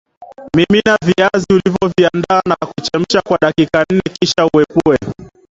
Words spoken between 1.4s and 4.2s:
ulivoviandaa na kuvichemsha kwa dakika nne